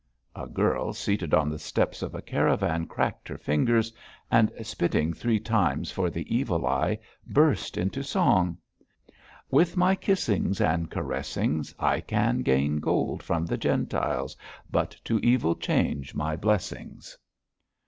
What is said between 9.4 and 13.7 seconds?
'With my kissings and caressings I can gain gold from the